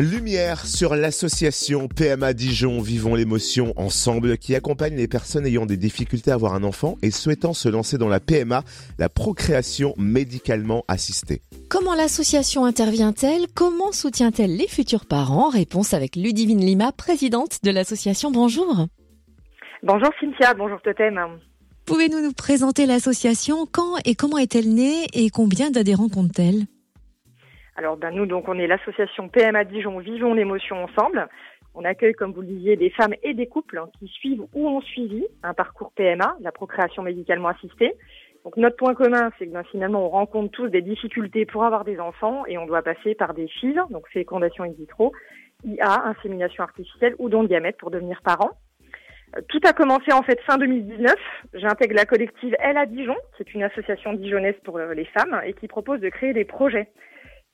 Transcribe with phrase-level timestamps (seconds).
[0.00, 6.30] Lumière sur l'association PMA Dijon Vivons l'émotion ensemble qui accompagne les personnes ayant des difficultés
[6.30, 8.62] à avoir un enfant et souhaitant se lancer dans la PMA,
[9.00, 11.42] la procréation médicalement assistée.
[11.68, 13.46] Comment l'association intervient-elle?
[13.56, 15.48] Comment soutient-elle les futurs parents?
[15.48, 18.30] Réponse avec Ludivine Lima, présidente de l'association.
[18.30, 18.86] Bonjour.
[19.82, 21.18] Bonjour Cynthia, bonjour Totem.
[21.86, 23.66] Pouvez-nous nous présenter l'association?
[23.66, 26.66] Quand et comment est-elle née et combien d'adhérents compte-t-elle?
[27.78, 31.28] Alors ben, nous, donc, on est l'association PMA Dijon Vivons l'émotion ensemble.
[31.76, 34.80] On accueille, comme vous le disiez, des femmes et des couples qui suivent ou ont
[34.80, 37.92] suivi un parcours PMA, la procréation médicalement assistée.
[38.42, 41.84] Donc notre point commun, c'est que ben, finalement, on rencontre tous des difficultés pour avoir
[41.84, 45.12] des enfants et on doit passer par des fils, donc fécondation in vitro,
[45.64, 48.50] IA, insémination artificielle ou don diamètre pour devenir parent.
[49.36, 51.14] Euh, tout a commencé en fait fin 2019.
[51.54, 55.52] J'intègre la collective Elle à Dijon, c'est une association dijonnaise pour euh, les femmes et
[55.52, 56.88] qui propose de créer des projets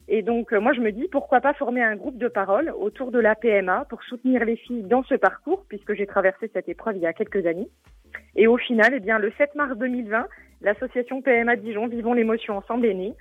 [0.09, 3.11] et donc, euh, moi, je me dis, pourquoi pas former un groupe de parole autour
[3.11, 6.97] de la PMA pour soutenir les filles dans ce parcours, puisque j'ai traversé cette épreuve
[6.97, 7.69] il y a quelques années.
[8.37, 10.27] Et au final, eh bien, le 7 mars 2020,
[10.61, 13.15] l'association PMA Dijon Vivons l'émotion ensemble est née.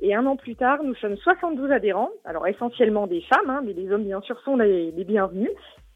[0.00, 3.72] Et un an plus tard, nous sommes 72 adhérents, alors essentiellement des femmes, hein, mais
[3.72, 5.50] les hommes, bien sûr, sont les, bienvenus.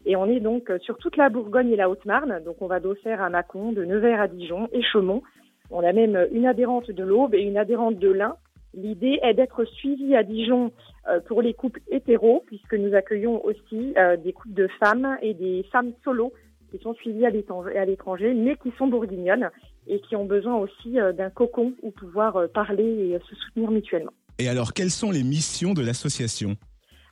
[0.05, 2.79] Et on est donc euh, sur toute la Bourgogne et la Haute-Marne, donc on va
[2.79, 5.23] d'Auxerre à Mâcon, de Nevers à Dijon et Chaumont.
[5.71, 8.35] On a même une adhérente de l'Aube et une adhérente de l'Ain,
[8.75, 10.71] L'idée est d'être suivi à Dijon
[11.07, 15.33] euh, pour les couples hétéros, puisque nous accueillons aussi euh, des couples de femmes et
[15.33, 16.33] des femmes solo
[16.71, 19.49] qui sont suivies à l'étranger, mais qui sont bourguignonnes
[19.87, 24.11] et qui ont besoin aussi euh, d'un cocon où pouvoir parler et se soutenir mutuellement.
[24.39, 26.57] Et alors, quelles sont les missions de l'association?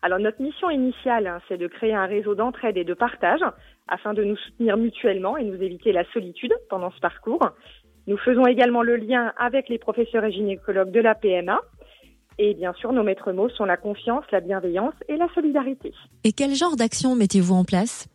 [0.01, 3.39] Alors notre mission initiale, hein, c'est de créer un réseau d'entraide et de partage
[3.87, 7.39] afin de nous soutenir mutuellement et nous éviter la solitude pendant ce parcours.
[8.07, 11.61] Nous faisons également le lien avec les professeurs et gynécologues de la PMA.
[12.37, 15.93] Et bien sûr, nos maîtres mots sont la confiance, la bienveillance et la solidarité.
[16.23, 18.09] Et quel genre d'action mettez-vous en place?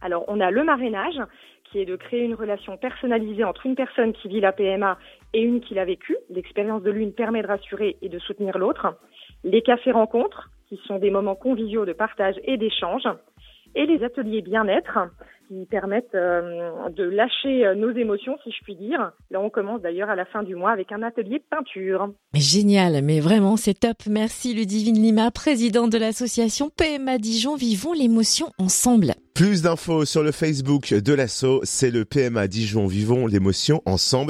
[0.00, 1.20] Alors, on a le marrainage,
[1.64, 4.96] qui est de créer une relation personnalisée entre une personne qui vit la PMA
[5.34, 6.16] et une qui l'a vécue.
[6.30, 8.96] L'expérience de l'une permet de rassurer et de soutenir l'autre.
[9.44, 13.08] Les cafés rencontres, qui sont des moments conviviaux de partage et d'échange.
[13.74, 14.98] Et les ateliers bien-être,
[15.48, 19.12] qui permettent euh, de lâcher euh, nos émotions, si je puis dire.
[19.30, 22.12] Là, on commence d'ailleurs à la fin du mois avec un atelier peinture.
[22.34, 23.96] Génial, mais vraiment, c'est top.
[24.08, 27.56] Merci Ludivine Lima, présidente de l'association PMA Dijon.
[27.56, 29.14] Vivons l'émotion ensemble.
[29.34, 34.26] Plus d'infos sur le Facebook de l'asso, c'est le PMA Dijon Vivons l'émotion ensemble.